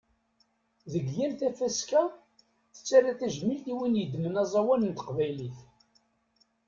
Deg 0.91 1.07
yal 1.17 1.33
tafaska, 1.39 2.03
tettara 2.73 3.11
tajmilt 3.19 3.65
i 3.71 3.73
win 3.77 3.99
yeddmen 4.01 4.41
aẓawan 4.43 4.83
n 4.89 4.91
teqbaylit. 4.97 5.57